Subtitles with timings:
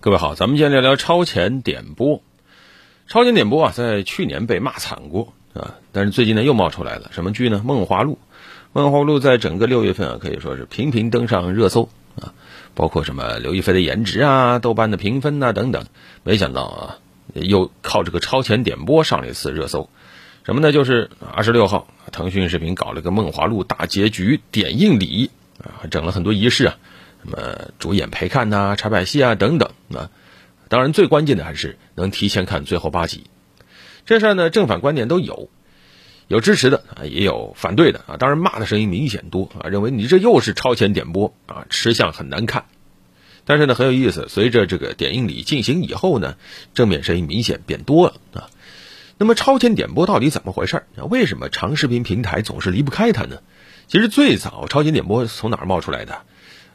[0.00, 2.22] 各位好，咱们今天聊聊超前点播。
[3.08, 7.10] 超前点播啊，在去年被骂惨过啊，但是最近呢又冒出来了。
[7.12, 7.60] 什么剧呢？
[7.66, 8.12] 《梦华录》。
[8.72, 12.32] 《梦华录》在整个六月份啊，可以说是频频登上热搜啊，
[12.76, 15.84] 包括什么刘亦菲的颜值啊、豆瓣的评分呐等等。
[16.22, 16.98] 没想到啊，
[17.34, 19.90] 又靠这个超前点播上了一次热搜。
[20.44, 20.70] 什么呢？
[20.70, 26.76] 就是二十六号，腾讯视频搞了个《梦华录》大结局点映礼啊，整了很多仪式啊。
[27.22, 30.10] 什么主演陪看呐、插百戏啊等等啊，
[30.68, 33.24] 当然最关键的还是能提前看最后八集。
[34.06, 35.50] 这事儿呢，正反观点都有，
[36.28, 38.16] 有支持的啊，也有反对的啊。
[38.16, 42.64] 当然骂的声音明显多啊，认为你这又是超前点播啊，吃相很难看。
[43.44, 46.36] 但是呢，很有意思，随着这个点映礼进行以后呢，
[46.74, 48.50] 正面声音明显变多了啊。
[49.18, 51.04] 那么超前点播到底怎么回事啊？
[51.10, 53.40] 为什么长视频平台总是离不开它呢？
[53.88, 56.20] 其实最早超前点播从哪儿冒出来的？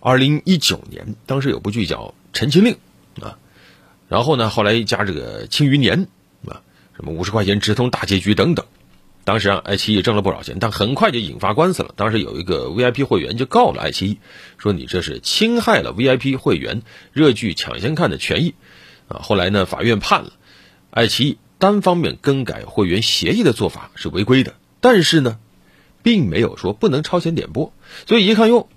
[0.00, 1.98] 二零一九年，当时有部剧叫
[2.32, 2.76] 《陈情令》，
[3.24, 3.38] 啊，
[4.08, 6.06] 然后呢，后来加这个《庆余年》，
[6.50, 6.62] 啊，
[6.94, 8.66] 什么五十块钱直通大结局等等，
[9.24, 11.92] 当时啊，爱奇艺挣了不少钱，但很快就引发官司了。
[11.96, 14.18] 当时有一个 VIP 会员就告了爱奇艺，
[14.58, 18.54] 说你这是侵害了 VIP 会员热剧抢先看的权益，
[19.08, 20.32] 啊，后来呢，法院判了，
[20.90, 25.38] 爱奇艺单方面更改会员协议的做法是违规的，但是呢，
[26.04, 27.72] 并没有说不能超前点播，
[28.06, 28.68] 所以一看哟。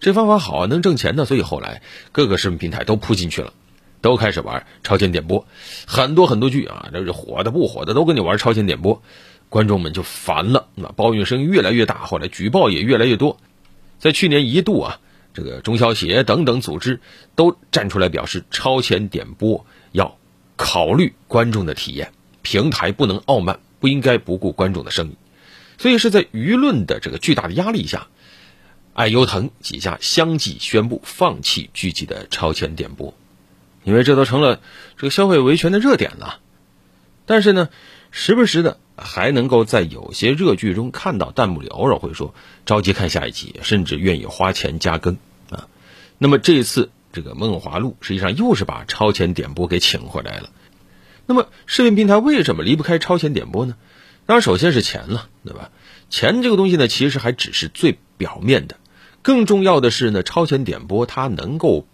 [0.00, 1.82] 这方法好啊，能挣钱呢，所以后来
[2.12, 3.52] 各个视频平台都扑进去了，
[4.00, 5.44] 都开始玩超前点播，
[5.86, 9.02] 很多很多剧啊，这是火的不火的都跟你玩超前点播，
[9.48, 13.38] 观众们就烦了，那抱怨声越来越大，后来举报也越来越多，
[13.98, 15.00] 在去年一度啊，
[15.34, 17.00] 这个中消协等等组织
[17.34, 20.16] 都站出来表示，超前点播要
[20.56, 22.12] 考虑观众的体验，
[22.42, 25.16] 平台不能傲慢，不应该不顾观众的声音，
[25.76, 28.06] 所以是在舆论的这个巨大的压力下。
[28.98, 33.14] 爱优腾几家相继宣布放弃剧集的超前点播，
[33.84, 34.60] 因为这都成了
[34.96, 36.40] 这个消费维权的热点了。
[37.24, 37.68] 但是呢，
[38.10, 42.34] 时不时的还能够在有些热剧中看到弹幕里偶尔会说
[42.66, 45.16] 着急看下一集，甚至愿意花钱加更
[45.48, 45.68] 啊。
[46.18, 50.50] 那么这一次这个《梦华录》实际上又是把超前点播给请回来了。
[51.24, 53.76] 那么视频平台为什么离不开超前点播呢？
[54.26, 55.70] 当然，首先是钱了，对吧？
[56.10, 58.76] 钱这个东西呢，其实还只是最表面的。
[59.28, 61.86] 更重要的是呢，超前点播它能够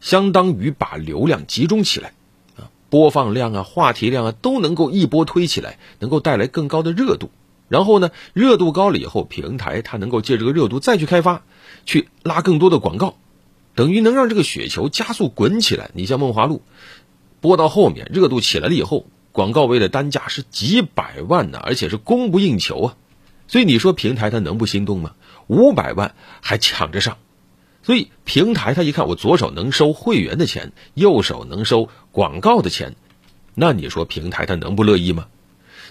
[0.00, 2.12] 相当于把流量集中起来，
[2.56, 7.30] 啊，播放量啊、话题量啊都能够一波推起来，能够带来更高的热度。
[7.68, 11.44] 然后呢，热度高了以后，平台它能够借这个热度再去开发，
[11.86, 13.14] 去拉更多的广告，
[13.76, 15.92] 等于能让这个雪球加速滚起来。
[15.94, 16.56] 你像《梦华录》，
[17.40, 22.96] 播到后面热度起来了以后，广告位的单价是几百万呢，而且是供不应求啊。
[23.46, 25.12] 所以你说平台它能不心动吗？
[25.46, 27.18] 五百万还抢着上，
[27.82, 32.94] 所以平台他一看我左手能收会员的钱，右手能收广告的钱，
[33.54, 35.26] 那你说平台他能不乐意吗？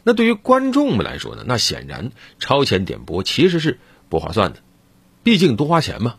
[0.03, 1.43] 那对于观众们来说呢？
[1.45, 3.79] 那显然超前点播其实是
[4.09, 4.59] 不划算的，
[5.21, 6.15] 毕竟多花钱嘛。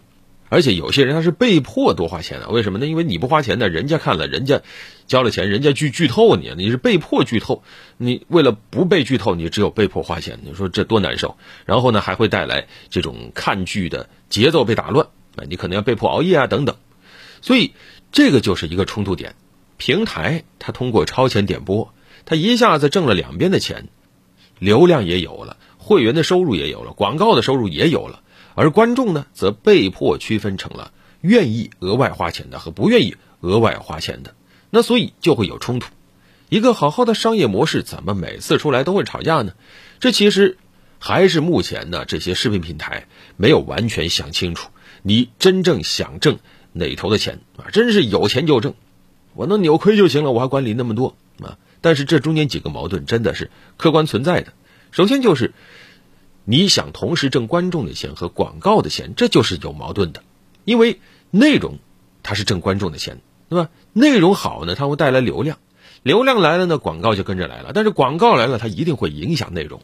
[0.52, 2.84] 而且有些人他是被迫多花钱的，为什么呢？
[2.84, 4.60] 因为你不花钱呢，人家看了，人家
[5.06, 7.62] 交了钱，人家剧剧透你，你是被迫剧透。
[7.96, 10.40] 你为了不被剧透，你只有被迫花钱。
[10.42, 11.38] 你说这多难受？
[11.64, 16.76] 然后呢，还会带来这种看剧的节奏被打乱啊，你可能要被迫熬夜啊等等。
[17.40, 17.72] 所以
[18.12, 19.34] 这个就是一个冲突点。
[19.78, 21.94] 平台它通过超前点播，
[22.26, 23.88] 它一下子挣了两边的钱，
[24.58, 28.20] 流量也有了，会员的收入也有了，广告的收入也有了。
[28.54, 34.34] 而观众呢，则被迫区分成了愿意额外花钱的和不愿意额外花钱的，
[34.70, 35.88] 那所以就会有冲突。
[36.48, 39.54] 一个好好的商业模式，怎么每次出来都会吵架呢？
[40.00, 40.58] 这其实
[40.98, 44.70] 还是目前呢这些视频平台没有完全想清楚，
[45.02, 46.38] 你真正想挣
[46.72, 47.70] 哪头的钱啊？
[47.72, 48.74] 真是有钱就挣，
[49.34, 51.56] 我能扭亏就行了，我还管理那么多啊？
[51.80, 54.52] 但是这中间几个矛盾真的是客观存在的。
[54.90, 55.54] 首先就是。
[56.44, 60.22] 你想同时挣观众的钱和广告的钱，这就是有矛盾的，
[60.64, 61.78] 因为内容
[62.22, 63.70] 它是挣观众的钱，对吧？
[63.92, 65.58] 内容好呢，它会带来流量，
[66.02, 67.72] 流量来了呢，广告就跟着来了。
[67.72, 69.82] 但是广告来了，它一定会影响内容，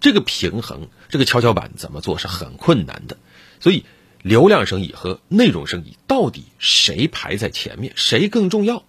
[0.00, 3.16] 这个平衡，这个跷跷板怎么做是很困难的。
[3.60, 3.84] 所以，
[4.22, 8.82] 流量生意和内容生意到底谁排在前面，谁更重要？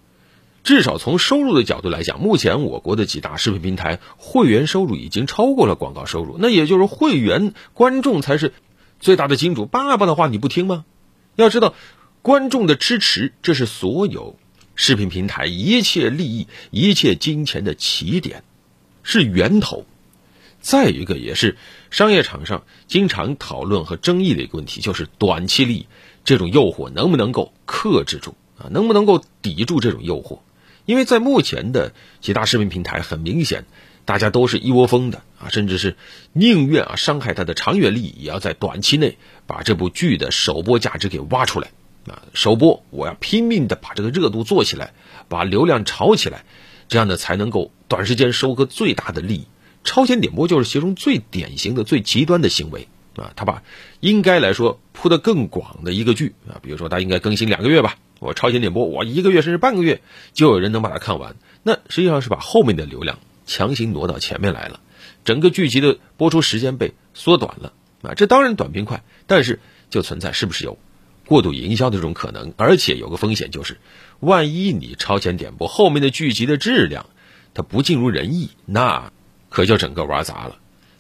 [0.67, 6.35] 至少从收入的角度来讲，目前我国的几大视频平台会员收入已经超过了广告收入。
[6.39, 8.51] 那也就是会员观众才是
[8.99, 9.65] 最大的金主。
[9.65, 10.83] 爸爸的话你不听吗？
[11.37, 11.73] 要知道，
[12.21, 14.37] 观众的支持这是所有
[14.75, 18.43] 视频平台一切利益、一切金钱的起点，
[19.03, 19.85] 是源头。
[20.59, 21.55] 再一个也是
[21.91, 25.87] 商业场上经常讨论和争议的一个问题，就是短期利益
[26.25, 28.35] 这种诱惑能不能够克制住。
[28.57, 30.39] 啊，能不能够抵住这种诱惑？
[30.88, 31.92] 因为在目前的
[32.22, 33.66] 其他视频平台，很明显，
[34.06, 35.98] 大家都是一窝蜂的啊，甚至是
[36.31, 41.72] 宁愿啊伤害它的长远利益，也要在短期内把这部剧的首播价值给挖出来
[42.07, 42.24] 啊！
[42.34, 44.94] 首播我要拼命的把这个热度做起来，
[45.28, 46.45] 把流量炒起来，
[46.88, 49.48] 这样呢才能够短时间收割最大的利益。
[49.84, 52.88] 超前点播就是其中最典型的、最极端的行为
[53.18, 53.34] 啊！
[53.36, 53.62] 他把
[54.00, 57.98] 应该来说铺得更广的一个剧啊，比如说他应该更新两个月吧。
[58.19, 60.01] 我超前点播，我一个月甚至半个月
[60.33, 64.79] 就有人能把它看完，那实际上是把后面的流量强行挪到前面来了，
[65.23, 68.13] 整个剧集的播出时间被缩短了啊！
[68.15, 69.59] 这当然短平快，但是
[69.89, 70.77] 就存在是不是有
[71.25, 73.77] 过度营销的这种可能，而且有个风险就是，
[74.19, 77.05] 万一你超前点播后面的剧集的质量
[77.53, 79.11] 它不尽如人意，那
[79.49, 80.57] 可就整个玩砸了。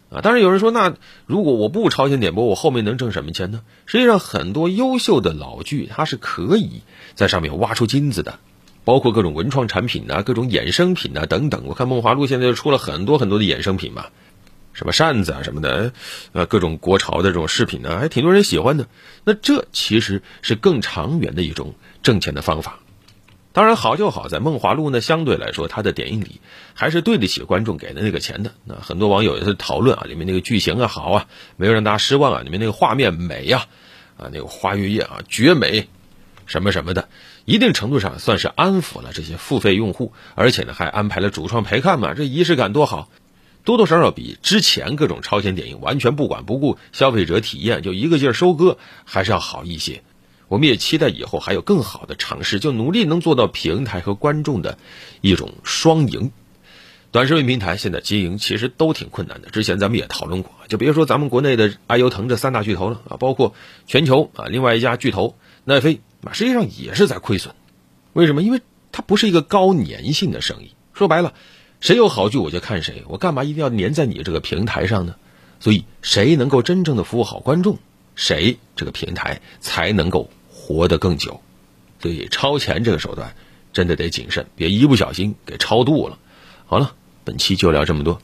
[0.09, 0.95] 啊，当然有人说，那
[1.25, 3.61] 如果我不超前点播，我后面能挣什么钱呢？
[3.85, 6.81] 实际上，很多优秀的老剧，它是可以
[7.13, 8.39] 在上面挖出金子的，
[8.85, 11.63] 包括各种文创产品呐，各种衍生品呐等等。
[11.65, 14.05] 我看梦华录现在就出了很多很多的衍生品嘛，
[14.71, 15.91] 什么扇子啊什么的，
[16.31, 18.87] 呃，各种国潮的这种饰品呢，还挺多人喜欢的。
[19.25, 22.79] 那这其实是更长远的一种挣钱的方法。
[23.57, 26.41] 当然好就好在《梦华录》呢，相对来说它的点映礼
[26.75, 28.51] 还是对得起观众给的那个钱的。
[28.65, 31.25] 那很多网友也是讨论啊，里面那个剧情啊好啊，
[31.55, 33.65] 没有让大家失望啊，里面那个画面美呀，
[34.15, 35.87] 啊那个花月夜啊绝美，
[36.45, 37.09] 什么什么的，
[37.45, 43.09] 一定程度上算是安抚了这些付费用户，而且呢还安排了主创陪看嘛，这仪式感多好，
[43.63, 50.03] 多多少少比之前各种超前点映完全不管不顾消费者体验就一个劲儿收割还是要好一些。
[50.47, 54.77] 我们也期待以后还有更好的尝试，就努力能做到平台和观众的
[55.21, 56.31] 一种双赢。
[57.11, 63.55] 短视频平台现在经营其实都挺困难的，之前咱们也讨论过，就别说咱们国内的爱优腾这三大巨头了啊，包括
[63.87, 67.55] 全球啊另外一家巨头奈飞啊，实际上也是在亏损。
[68.13, 68.41] 为什么？
[68.43, 68.61] 因为
[68.91, 70.71] 它不是一个高粘性的生意。
[70.93, 71.33] 说白了，
[71.79, 75.15] 谁有好剧我就看谁，我干嘛一定要粘在你这个平台上呢？
[75.59, 77.79] 所以，谁能够真正的服务好观众，
[78.15, 80.29] 谁这个平台才能够。
[80.67, 81.39] 活得更久，
[82.01, 83.33] 所以超前这个手段
[83.71, 86.19] 真的得谨慎，别一不小心给超度了。
[86.65, 86.93] 好了，
[87.23, 88.21] 本期就聊这么多。